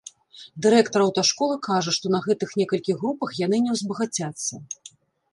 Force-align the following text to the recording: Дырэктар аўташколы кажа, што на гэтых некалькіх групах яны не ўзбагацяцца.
Дырэктар 0.65 1.03
аўташколы 1.05 1.57
кажа, 1.67 1.91
што 1.97 2.05
на 2.15 2.21
гэтых 2.27 2.55
некалькіх 2.61 2.95
групах 3.03 3.35
яны 3.45 3.57
не 3.67 3.71
ўзбагацяцца. 3.77 4.55